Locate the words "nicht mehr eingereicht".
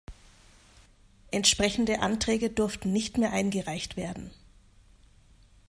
2.91-3.97